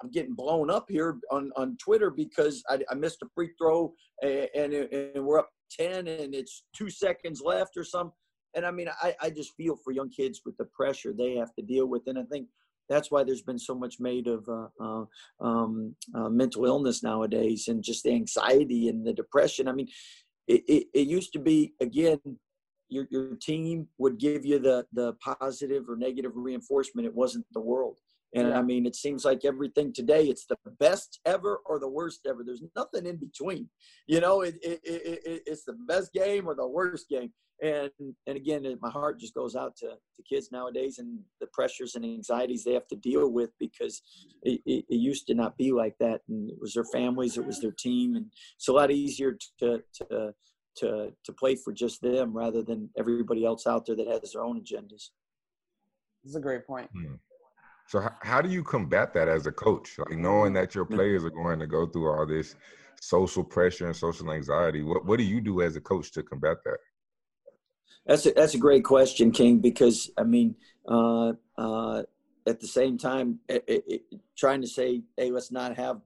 [0.00, 3.92] I'm getting blown up here on, on Twitter because I, I missed a free throw
[4.22, 8.12] and, and, and, we're up 10 and it's two seconds left or something.
[8.54, 11.52] And I mean, I, I just feel for young kids with the pressure they have
[11.56, 12.02] to deal with.
[12.06, 12.46] And I think
[12.88, 15.04] that's why there's been so much made of uh, uh,
[15.40, 19.68] um, uh, mental illness nowadays and just the anxiety and the depression.
[19.68, 19.88] I mean,
[20.46, 22.20] it, it, it used to be, again,
[22.88, 27.60] your, your team would give you the the positive or negative reinforcement it wasn't the
[27.60, 27.98] world
[28.34, 28.58] and yeah.
[28.58, 32.42] i mean it seems like everything today it's the best ever or the worst ever
[32.44, 33.68] there's nothing in between
[34.06, 37.90] you know it, it, it, it's the best game or the worst game and
[38.26, 42.04] and again my heart just goes out to, to kids nowadays and the pressures and
[42.04, 44.02] anxieties they have to deal with because
[44.42, 47.46] it, it, it, used to not be like that and it was their families it
[47.46, 50.32] was their team and it's a lot easier to to
[50.78, 54.42] to to play for just them rather than everybody else out there that has their
[54.42, 55.10] own agendas.
[56.24, 56.88] That's a great point.
[56.92, 57.14] Hmm.
[57.88, 59.98] So how, how do you combat that as a coach?
[59.98, 62.54] Like knowing that your players are going to go through all this
[63.00, 64.82] social pressure and social anxiety.
[64.82, 66.78] What what do you do as a coach to combat that?
[68.04, 69.60] That's a, that's a great question, King.
[69.60, 70.54] Because I mean,
[70.86, 72.02] uh, uh,
[72.46, 74.02] at the same time, it, it, it,
[74.36, 76.00] trying to say, hey, let's not have.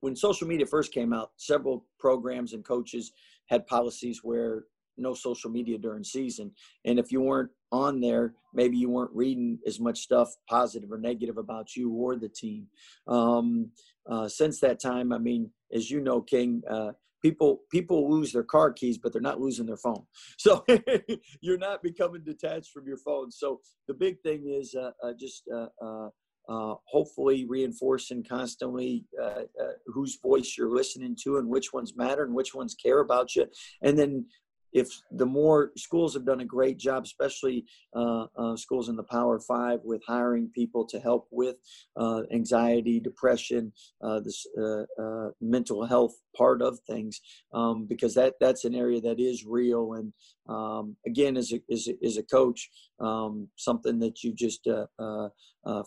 [0.00, 3.12] When social media first came out, several programs and coaches
[3.46, 4.64] had policies where
[4.96, 6.52] no social media during season.
[6.84, 10.98] And if you weren't on there, maybe you weren't reading as much stuff positive or
[10.98, 12.66] negative about you or the team.
[13.06, 13.70] Um,
[14.08, 18.42] uh, since that time, I mean, as you know, King, uh, people people lose their
[18.42, 20.04] car keys, but they're not losing their phone.
[20.38, 20.64] So
[21.40, 23.30] you're not becoming detached from your phone.
[23.30, 26.08] So the big thing is uh, uh just uh, uh,
[26.48, 32.22] uh, hopefully reinforcing constantly uh, uh, whose voice you're listening to and which ones matter
[32.22, 33.46] and which ones care about you
[33.82, 34.26] and then
[34.74, 39.04] if the more schools have done a great job, especially uh, uh, schools in the
[39.04, 41.56] Power Five, with hiring people to help with
[41.96, 47.20] uh, anxiety, depression, uh, this uh, uh, mental health part of things,
[47.52, 49.94] um, because that that's an area that is real.
[49.94, 50.12] And
[50.48, 54.66] um, again, as a, as a, as a coach, um, something that you just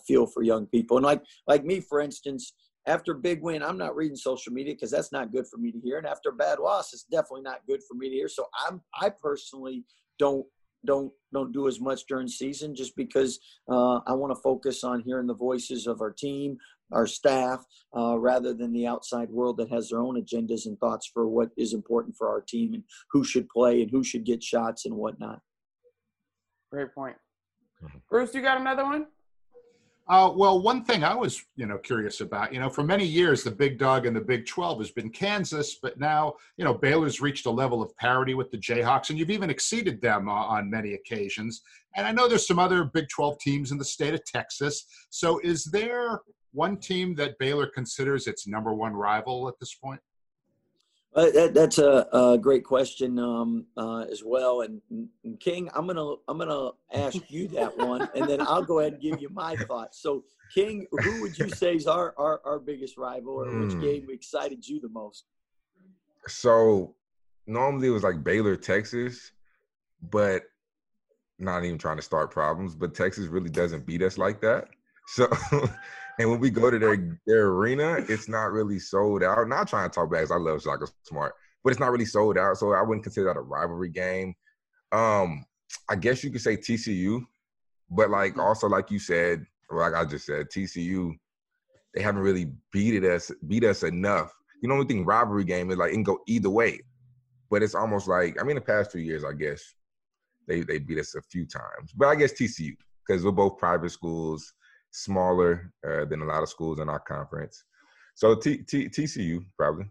[0.06, 0.96] feel for young people.
[0.96, 2.54] And like like me, for instance
[2.88, 5.70] after a big win, I'm not reading social media because that's not good for me
[5.70, 5.98] to hear.
[5.98, 8.28] And after a bad loss, it's definitely not good for me to hear.
[8.28, 9.84] So I'm I personally
[10.18, 10.46] don't
[10.86, 13.38] don't don't do as much during season just because
[13.70, 16.56] uh, I want to focus on hearing the voices of our team,
[16.92, 17.62] our staff,
[17.96, 21.50] uh, rather than the outside world that has their own agendas and thoughts for what
[21.58, 24.94] is important for our team and who should play and who should get shots and
[24.94, 25.40] whatnot.
[26.70, 27.16] Great point.
[27.84, 27.98] Mm-hmm.
[28.08, 29.06] Bruce, you got another one?
[30.08, 33.42] Uh, well, one thing I was, you know, curious about, you know, for many years
[33.42, 37.20] the big dog in the Big 12 has been Kansas, but now, you know, Baylor's
[37.20, 40.70] reached a level of parity with the Jayhawks, and you've even exceeded them uh, on
[40.70, 41.60] many occasions.
[41.94, 44.86] And I know there's some other Big 12 teams in the state of Texas.
[45.10, 46.20] So, is there
[46.52, 50.00] one team that Baylor considers its number one rival at this point?
[51.14, 54.60] Uh, that, that's a, a, great question um, uh, as well.
[54.60, 58.80] And, and, King, I'm gonna I'm gonna ask you that one, and then I'll go
[58.80, 60.02] ahead and give you my thoughts.
[60.02, 63.64] So, King, who would you say is our our, our biggest rival, or mm.
[63.64, 63.80] which hmm.
[63.80, 65.24] game excited you the most?
[66.26, 66.94] So,
[67.46, 69.32] normally it was like Baylor, Texas,
[70.10, 70.42] but
[71.38, 72.74] not even trying to start problems.
[72.74, 74.68] But Texas really doesn't beat us like that.
[75.08, 75.26] So
[76.18, 79.46] And when we go to their their arena, it's not really sold out.
[79.48, 82.56] Not trying to talk back, I love Shaka Smart, but it's not really sold out.
[82.56, 84.34] So I wouldn't consider that a rivalry game.
[84.90, 85.44] Um,
[85.88, 87.24] I guess you could say TCU,
[87.90, 88.40] but like mm-hmm.
[88.40, 91.12] also like you said, like I just said, TCU,
[91.94, 94.32] they haven't really beat us beat us enough.
[94.60, 96.80] You know, only thing rivalry game is like it can go either way.
[97.50, 99.62] But it's almost like I mean, the past few years, I guess
[100.48, 101.92] they they beat us a few times.
[101.94, 102.76] But I guess TCU
[103.06, 104.52] because we're both private schools
[104.90, 107.64] smaller uh, than a lot of schools in our conference.
[108.14, 109.86] So T- T- TCU probably.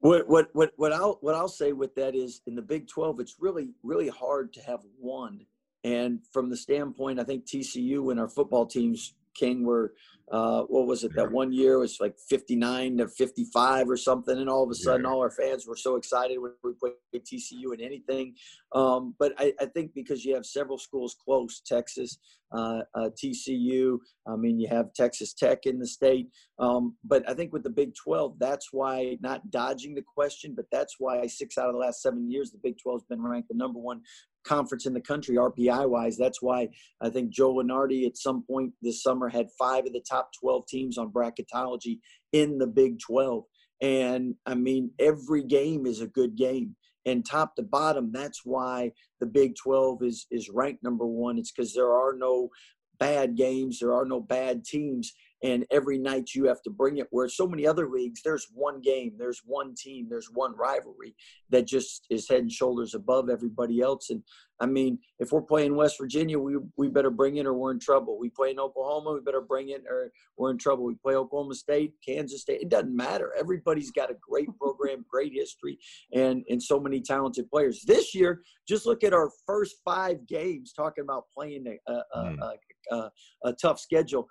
[0.00, 3.20] What what what what I'll what I'll say with that is in the Big Twelve,
[3.20, 5.46] it's really really hard to have one.
[5.84, 9.94] And from the standpoint, I think TCU and our football teams King were
[10.30, 11.14] uh, what was it?
[11.14, 15.02] That one year was like 59 to 55 or something, and all of a sudden,
[15.04, 15.10] Yeah.
[15.10, 18.34] all our fans were so excited when we played TCU and anything.
[18.74, 22.18] Um, but I, I think because you have several schools close, Texas,
[22.52, 23.98] uh, uh, TCU.
[24.26, 26.28] I mean, you have Texas Tech in the state.
[26.58, 30.66] Um, but I think with the Big 12, that's why not dodging the question, but
[30.72, 33.48] that's why six out of the last seven years, the Big 12 has been ranked
[33.48, 34.00] the number one
[34.44, 36.16] conference in the country, RPI wise.
[36.16, 36.68] That's why
[37.00, 40.66] I think Joe Lunardi at some point this summer had five of the top 12
[40.66, 41.98] teams on bracketology
[42.32, 43.44] in the Big 12.
[43.80, 46.76] And I mean, every game is a good game.
[47.04, 51.38] And top to bottom, that's why the Big 12 is is ranked number one.
[51.38, 52.50] It's because there are no
[52.98, 57.06] bad games, there are no bad teams, and every night you have to bring it.
[57.10, 61.14] Where so many other leagues, there's one game, there's one team, there's one rivalry
[61.50, 64.10] that just is head and shoulders above everybody else.
[64.10, 64.22] And
[64.60, 67.80] I mean, if we're playing West Virginia, we we better bring it or we're in
[67.80, 68.18] trouble.
[68.18, 70.84] We play in Oklahoma, we better bring it or we're in trouble.
[70.84, 72.60] We play Oklahoma State, Kansas State.
[72.60, 73.32] It doesn't matter.
[73.38, 75.78] Everybody's got a great program, great history,
[76.14, 77.82] and and so many talented players.
[77.84, 80.72] This year, just look at our first five games.
[80.72, 82.38] Talking about playing a a, Mm.
[82.40, 83.10] a, a,
[83.44, 84.28] a tough schedule.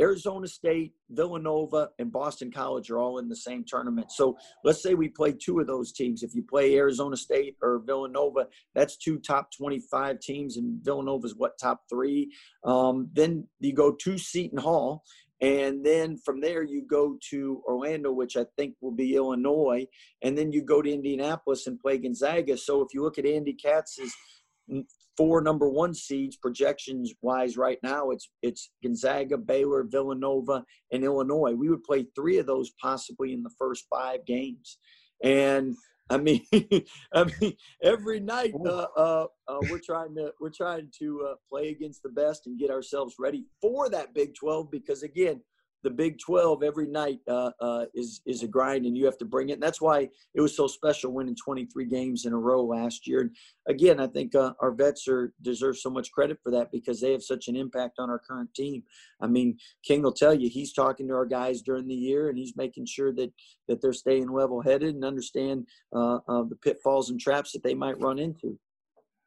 [0.00, 4.10] Arizona State, Villanova, and Boston College are all in the same tournament.
[4.10, 6.22] So let's say we play two of those teams.
[6.22, 11.58] If you play Arizona State or Villanova, that's two top 25 teams, and Villanova's what,
[11.58, 12.32] top three?
[12.64, 15.04] Um, then you go to Seton Hall.
[15.42, 19.86] And then from there, you go to Orlando, which I think will be Illinois.
[20.22, 22.58] And then you go to Indianapolis and play Gonzaga.
[22.58, 24.14] So if you look at Andy Katz's
[25.20, 31.52] four number one seeds projections wise right now it's it's gonzaga baylor villanova and illinois.
[31.52, 34.78] We would play three of those possibly in the first five games.
[35.22, 35.76] And
[36.08, 36.40] i mean
[37.12, 37.52] i mean
[37.82, 42.08] every night uh, uh, uh, we're trying to we're trying to uh, play against the
[42.08, 45.42] best and get ourselves ready for that big 12 because again
[45.82, 49.24] the Big 12 every night uh, uh, is is a grind, and you have to
[49.24, 49.54] bring it.
[49.54, 53.20] And that's why it was so special winning 23 games in a row last year.
[53.22, 53.30] And
[53.68, 57.12] again, I think uh, our vets are deserve so much credit for that because they
[57.12, 58.82] have such an impact on our current team.
[59.20, 62.38] I mean, King will tell you he's talking to our guys during the year, and
[62.38, 63.32] he's making sure that
[63.68, 68.00] that they're staying level headed and understand uh, the pitfalls and traps that they might
[68.00, 68.58] run into.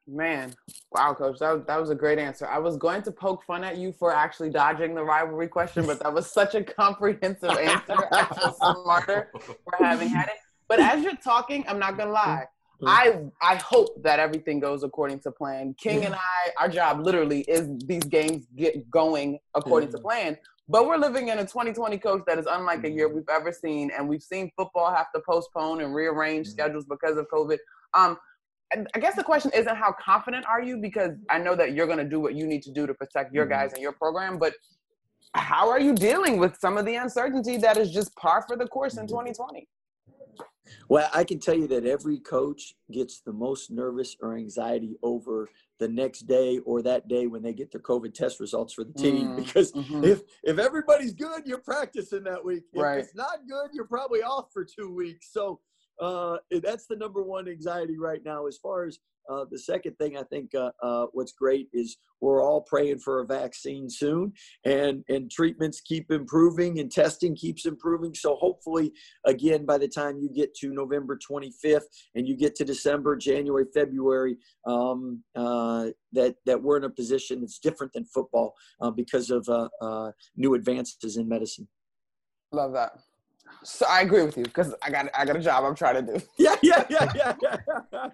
[0.06, 0.52] Man,
[0.92, 2.46] wow, coach, that, that was a great answer.
[2.46, 5.98] I was going to poke fun at you for actually dodging the rivalry question, but
[6.00, 7.96] that was such a comprehensive answer.
[8.12, 10.34] I feel smarter for having had it.
[10.68, 12.44] But as you're talking, I'm not gonna lie.
[12.86, 15.74] I I hope that everything goes according to plan.
[15.78, 20.36] King and I, our job literally is these games get going according to plan.
[20.68, 23.90] But we're living in a 2020 coach that is unlike a year we've ever seen,
[23.96, 27.58] and we've seen football have to postpone and rearrange schedules because of COVID.
[27.92, 28.16] Um,
[28.94, 31.98] I guess the question isn't how confident are you because I know that you're going
[31.98, 34.54] to do what you need to do to protect your guys and your program, but
[35.34, 38.66] how are you dealing with some of the uncertainty that is just par for the
[38.66, 39.68] course in 2020?
[40.88, 45.48] Well, I can tell you that every coach gets the most nervous or anxiety over
[45.78, 48.92] the next day or that day when they get their COVID test results for the
[48.94, 49.28] team.
[49.28, 50.04] Mm, Because mhm.
[50.04, 52.64] if if everybody's good, you're practicing that week.
[52.72, 52.98] If Right.
[53.00, 55.32] it's not good, you're probably off for two weeks.
[55.32, 55.60] So
[56.00, 58.46] uh, that's the number one anxiety right now.
[58.46, 58.98] As far as
[59.30, 63.20] uh, the second thing, I think uh, uh, what's great is we're all praying for
[63.20, 64.32] a vaccine soon,
[64.64, 68.14] and and treatments keep improving, and testing keeps improving.
[68.14, 68.92] So hopefully,
[69.24, 73.66] again, by the time you get to November 25th and you get to December, January,
[73.72, 78.54] February, um, uh, that that we're in a position that's different than football
[78.94, 79.48] because of
[80.36, 81.68] new advances in medicine.
[82.52, 82.92] Love that.
[83.64, 86.12] So I agree with you because I got I got a job I'm trying to
[86.18, 86.24] do.
[86.38, 87.34] Yeah, yeah, yeah, yeah,
[87.92, 88.08] yeah.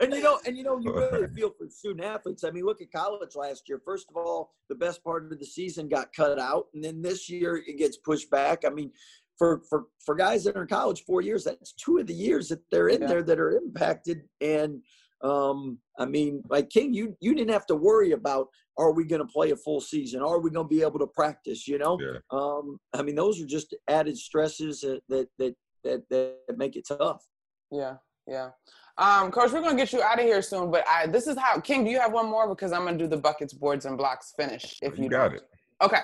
[0.00, 2.44] and you know, and you know, you really feel for student athletes.
[2.44, 3.80] I mean, look at college last year.
[3.84, 7.28] First of all, the best part of the season got cut out, and then this
[7.28, 8.64] year it gets pushed back.
[8.64, 8.92] I mean,
[9.36, 12.48] for for for guys that are in college four years, that's two of the years
[12.48, 13.08] that they're in Yeah.
[13.08, 14.22] there that are impacted.
[14.40, 14.82] And
[15.22, 18.46] um, I mean, like King, you you didn't have to worry about
[18.78, 20.22] are we going to play a full season?
[20.22, 21.68] Are we going to be able to practice?
[21.68, 22.18] You know, Yeah.
[22.30, 25.54] um, I mean, those are just added stresses that that that
[25.84, 27.22] that, that make it tough.
[27.70, 28.50] Yeah, yeah.
[28.98, 31.60] Um, Coach, we're gonna get you out of here soon, but I this is how
[31.60, 31.84] King.
[31.84, 32.48] Do you have one more?
[32.48, 34.78] Because I'm gonna do the buckets, boards, and blocks finish.
[34.82, 35.36] If you, You got don't.
[35.36, 35.42] it.
[35.82, 36.00] Okay.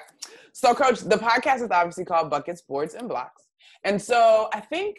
[0.55, 3.43] So, Coach, the podcast is obviously called Buckets, Boards, and Blocks,
[3.85, 4.97] and so I think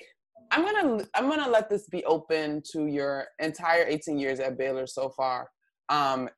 [0.52, 4.88] I'm gonna I'm gonna let this be open to your entire 18 years at Baylor
[4.88, 5.50] so far,
[5.90, 6.30] um,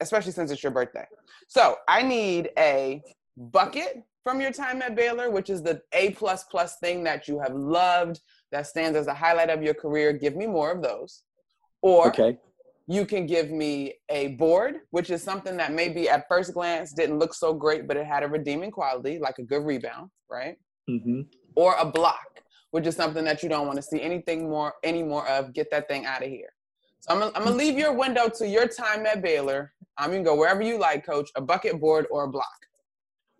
[0.00, 1.06] especially since it's your birthday.
[1.48, 3.02] So I need a
[3.36, 7.38] bucket from your time at Baylor, which is the A plus plus thing that you
[7.40, 8.20] have loved,
[8.52, 10.12] that stands as a highlight of your career.
[10.12, 11.22] Give me more of those.
[11.82, 12.36] Or Okay.
[12.88, 17.18] you can give me a board, which is something that maybe at first glance didn't
[17.20, 20.56] look so great, but it had a redeeming quality, like a good rebound, right?
[20.90, 21.22] Mm-hmm.
[21.54, 22.42] Or a block,
[22.76, 25.54] which is something that you don't want to see anything more, any more of.
[25.54, 26.52] Get that thing out of here.
[27.00, 29.72] So I'm gonna, I'm gonna leave your window to your time at Baylor.
[29.96, 31.30] I'm gonna go wherever you like, Coach.
[31.36, 32.66] A bucket board or a block.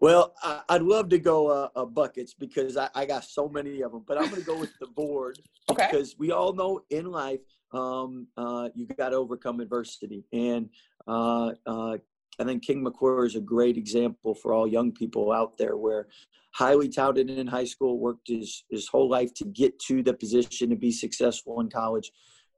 [0.00, 3.82] Well, I, would love to go uh, uh, buckets because I, I, got so many
[3.82, 5.38] of them, but I'm going to go with the board
[5.70, 5.88] okay.
[5.90, 7.40] because we all know in life
[7.72, 10.24] um, uh, you got to overcome adversity.
[10.32, 10.70] And
[11.06, 11.98] uh, uh,
[12.38, 16.08] I think King McClure is a great example for all young people out there where
[16.54, 20.70] highly touted in high school, worked his, his whole life to get to the position
[20.70, 22.10] to be successful in college,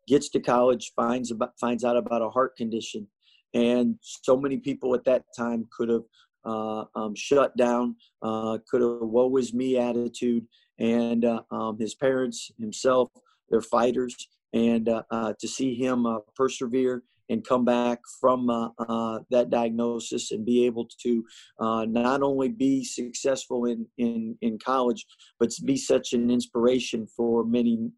[0.06, 3.06] gets to college, finds, about, finds out about a heart condition.
[3.54, 6.04] And so many people at that time could have
[6.44, 10.46] uh, um, shut down, uh, could have woe is me attitude.
[10.78, 13.10] And uh, um, his parents, himself,
[13.50, 18.68] they're fighters and uh, uh, to see him uh, persevere and come back from uh,
[18.78, 21.24] uh, that diagnosis and be able to
[21.60, 25.04] uh, not only be successful in, in, in college,
[25.38, 27.90] but be such an inspiration for many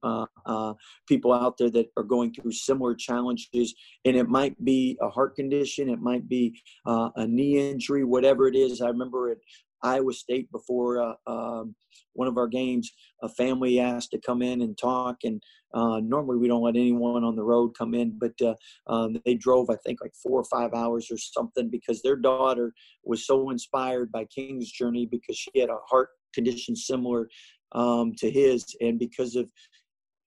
[1.08, 3.74] people out there that are going through similar challenges.
[4.04, 8.56] And it might be a heart condition, it might be a knee injury, whatever it
[8.56, 8.80] is.
[8.80, 9.38] I remember at
[9.82, 11.74] Iowa State before um,
[12.14, 12.90] one of our games,
[13.22, 17.22] a family asked to come in and talk and uh, normally, we don't let anyone
[17.22, 18.54] on the road come in, but uh,
[18.88, 22.72] um, they drove, I think, like four or five hours or something because their daughter
[23.04, 27.28] was so inspired by King's journey because she had a heart condition similar
[27.72, 29.48] um, to his, and because of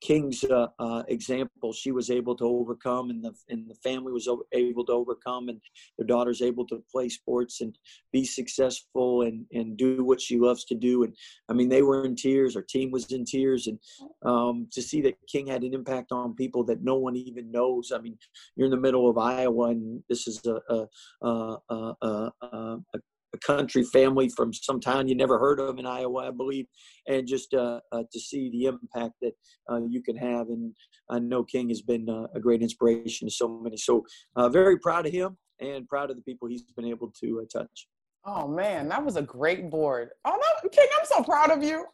[0.04, 4.28] King's uh, uh, example, she was able to overcome, and the and the family was
[4.52, 5.62] able to overcome, and
[5.98, 7.78] their daughter's able to play sports and
[8.12, 11.04] be successful and and do what she loves to do.
[11.04, 11.16] And
[11.48, 12.58] I mean, they were in tears.
[12.58, 13.80] Our team was in tears, and
[14.24, 17.94] um, to see that King had an impact on people that no one even knows.
[17.96, 18.18] I mean,
[18.58, 23.00] you're in the middle of Iowa, and this is a a, a, a, a,
[23.34, 26.66] a a country family from some town you never heard of in Iowa, I believe,
[27.08, 29.34] and just uh, uh, to see the impact that
[29.72, 30.48] uh, you can have.
[30.50, 30.74] And
[31.10, 33.78] I know King has been uh, a great inspiration to so many.
[33.78, 34.06] So
[34.36, 37.60] uh, very proud of him and proud of the people he's been able to uh,
[37.60, 37.88] touch.
[38.26, 40.10] Oh man, that was a great board.
[40.24, 41.86] Oh no, King, I'm so proud of you.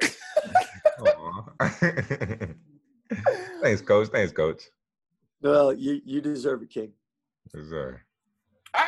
[3.62, 4.08] Thanks, coach.
[4.08, 4.62] Thanks, coach.
[5.42, 6.92] Well, you you deserve it, King.
[7.54, 8.00] Yes, sir.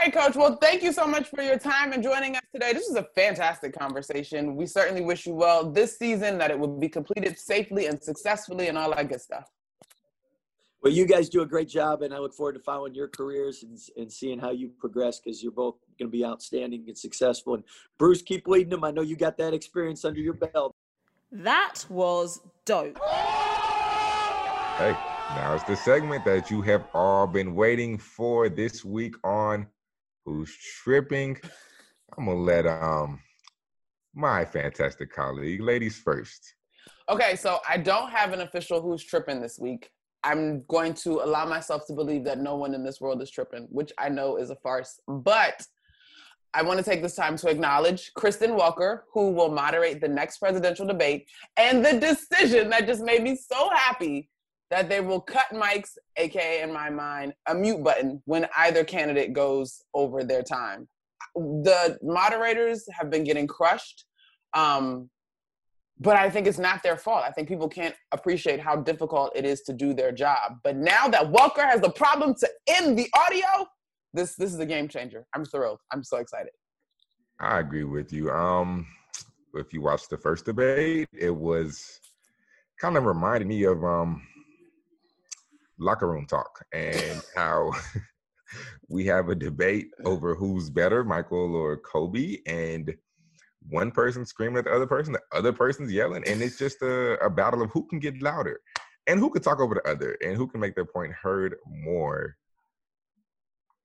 [0.06, 0.36] All right, Coach.
[0.36, 2.72] Well, thank you so much for your time and joining us today.
[2.72, 4.54] This is a fantastic conversation.
[4.54, 8.68] We certainly wish you well this season, that it will be completed safely and successfully
[8.68, 9.50] and all that good stuff.
[10.80, 13.64] Well, you guys do a great job, and I look forward to following your careers
[13.64, 17.54] and, and seeing how you progress because you're both going to be outstanding and successful.
[17.54, 17.64] And
[17.98, 18.84] Bruce, keep leading them.
[18.84, 20.72] I know you got that experience under your belt.
[21.32, 22.96] That was dope.
[24.78, 24.92] Hey,
[25.34, 29.66] now it's the segment that you have all been waiting for this week on
[30.26, 31.38] who's tripping.
[32.18, 33.20] I'm gonna let um
[34.14, 36.54] my fantastic colleague, ladies first.
[37.08, 39.90] Okay, so I don't have an official who's tripping this week.
[40.24, 43.68] I'm going to allow myself to believe that no one in this world is tripping,
[43.70, 44.98] which I know is a farce.
[45.06, 45.64] But
[46.52, 50.38] I want to take this time to acknowledge Kristen Welker, who will moderate the next
[50.38, 54.30] presidential debate, and the decision that just made me so happy
[54.70, 59.32] that they will cut mics, aka in my mind, a mute button when either candidate
[59.32, 60.88] goes over their time.
[61.34, 64.04] The moderators have been getting crushed.
[64.54, 65.10] Um,
[65.98, 67.24] but I think it's not their fault.
[67.26, 70.58] I think people can't appreciate how difficult it is to do their job.
[70.62, 73.66] But now that Welker has the problem to end the audio,
[74.12, 75.26] this this is a game changer.
[75.34, 75.80] I'm thrilled.
[75.92, 76.52] I'm so excited.
[77.40, 78.30] I agree with you.
[78.30, 78.86] Um,
[79.54, 82.00] if you watched the first debate, it was
[82.80, 84.22] kind of reminded me of um
[85.78, 87.70] locker room talk and how
[88.88, 92.94] we have a debate over who's better, Michael or Kobe, and
[93.68, 97.18] one person screaming at the other person, the other person's yelling, and it's just a,
[97.24, 98.60] a battle of who can get louder
[99.06, 102.36] and who can talk over the other and who can make their point heard more.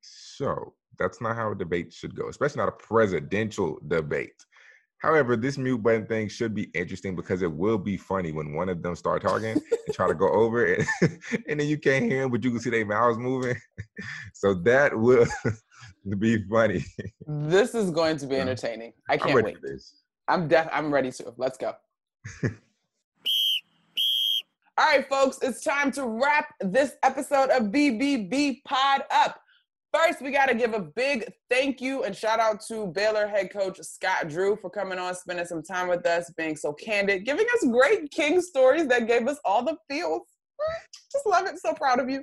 [0.01, 4.45] So that's not how a debate should go, especially not a presidential debate.
[5.01, 8.69] However, this mute button thing should be interesting because it will be funny when one
[8.69, 9.61] of them start talking and
[9.93, 10.85] try to go over it,
[11.47, 13.57] and then you can't hear them, but you can see their mouths moving.
[14.33, 15.25] so that will
[16.19, 16.85] be funny.
[17.25, 18.93] This is going to be entertaining.
[19.09, 19.57] I can't wait.
[20.27, 21.33] I'm def- I'm ready to.
[21.35, 21.73] Let's go.
[24.77, 29.41] All right, folks, it's time to wrap this episode of BBB Pod up.
[29.93, 33.51] First, we got to give a big thank you and shout out to Baylor head
[33.51, 37.45] coach Scott Drew for coming on, spending some time with us, being so candid, giving
[37.53, 40.21] us great King stories that gave us all the feels.
[41.11, 41.59] Just love it.
[41.59, 42.19] So proud of you.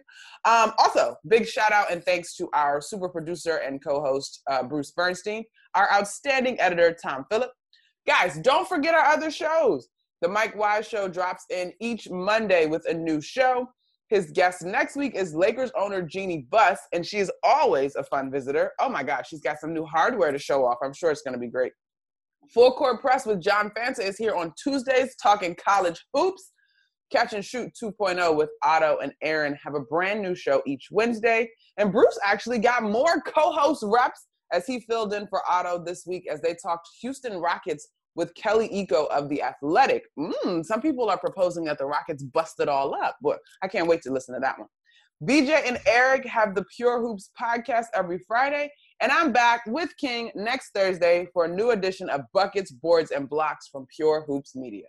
[0.47, 4.93] Um, also, big shout out and thanks to our super producer and co-host uh, Bruce
[4.93, 5.45] Bernstein,
[5.75, 7.51] our outstanding editor Tom Phillip.
[8.07, 9.89] Guys, don't forget our other shows.
[10.23, 13.69] The Mike Wise Show drops in each Monday with a new show.
[14.09, 18.31] His guest next week is Lakers owner Jeanie Buss, and she is always a fun
[18.31, 18.73] visitor.
[18.81, 20.79] Oh my gosh, she's got some new hardware to show off.
[20.83, 21.73] I'm sure it's going to be great.
[22.55, 26.53] Full Court Press with John Fanta is here on Tuesdays talking college hoops.
[27.13, 31.49] Catch and Shoot 2.0 with Otto and Aaron have a brand new show each Wednesday.
[31.77, 36.05] And Bruce actually got more co host reps as he filled in for Otto this
[36.07, 37.89] week as they talked Houston Rockets
[38.19, 40.07] with Kelly Iko of The Athletic.
[40.19, 43.87] Mm, some people are proposing that the Rockets bust it all up, but I can't
[43.87, 44.69] wait to listen to that one.
[45.23, 50.33] BJ and Eric have the Pure Hoops podcast every Friday, and I'm back with King
[50.35, 54.87] next Thursday for a new edition of Buckets, Boards, and Blocks from Pure Hoops Media.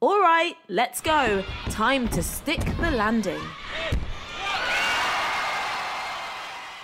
[0.00, 1.44] All right, let's go.
[1.66, 3.40] Time to stick the landing.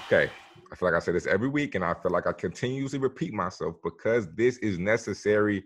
[0.07, 0.31] Okay.
[0.71, 3.33] I feel like I say this every week, and I feel like I continuously repeat
[3.33, 5.65] myself because this is necessary.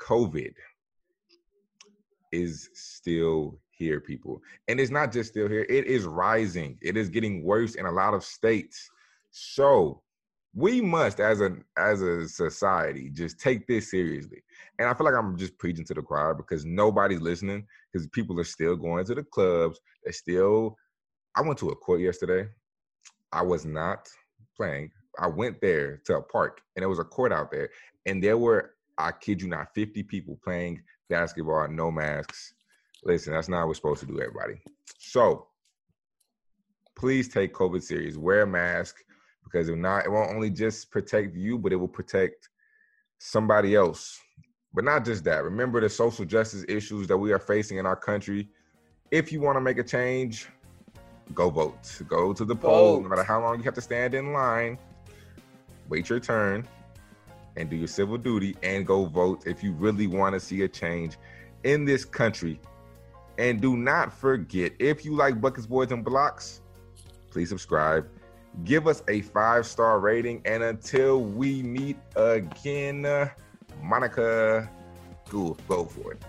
[0.00, 0.52] COVID
[2.32, 4.42] is still here, people.
[4.66, 6.78] And it's not just still here, it is rising.
[6.82, 8.90] It is getting worse in a lot of states.
[9.30, 10.02] So
[10.54, 14.42] we must as a as a society just take this seriously.
[14.78, 18.38] And I feel like I'm just preaching to the choir because nobody's listening because people
[18.40, 19.78] are still going to the clubs.
[20.02, 20.76] They're still
[21.36, 22.48] I went to a court yesterday.
[23.32, 24.08] I was not
[24.56, 24.90] playing.
[25.18, 27.70] I went there to a park and there was a court out there
[28.06, 32.54] and there were I kid you not 50 people playing basketball no masks.
[33.04, 34.60] Listen, that's not what we're supposed to do everybody.
[34.98, 35.46] So,
[36.96, 38.16] please take COVID serious.
[38.16, 38.96] Wear a mask
[39.44, 42.48] because if not, it won't only just protect you, but it will protect
[43.18, 44.18] somebody else.
[44.74, 45.44] But not just that.
[45.44, 48.48] Remember the social justice issues that we are facing in our country.
[49.12, 50.48] If you want to make a change,
[51.32, 52.02] go vote.
[52.08, 54.76] Go to the polls, no matter how long you have to stand in line.
[55.88, 56.66] Wait your turn
[57.58, 60.68] and do your civil duty and go vote if you really want to see a
[60.68, 61.18] change
[61.64, 62.60] in this country.
[63.36, 66.62] And do not forget, if you like Buckets, Boards, and Blocks,
[67.30, 68.08] please subscribe
[68.64, 70.42] give us a five star rating.
[70.44, 73.30] And until we meet again,
[73.82, 74.68] Monica,
[75.28, 76.22] go, go for it.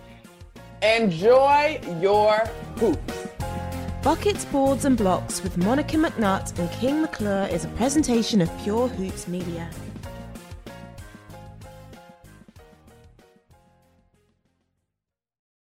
[0.82, 2.38] Enjoy your
[2.78, 3.28] hoops.
[4.02, 8.88] Buckets, Boards and Blocks with Monica McNutt and King McClure is a presentation of Pure
[8.90, 9.70] Hoops Media.